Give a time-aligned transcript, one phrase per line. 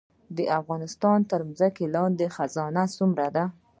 [0.37, 3.45] د افغانستان تر ځمکې لاندې خزانې څومره دي؟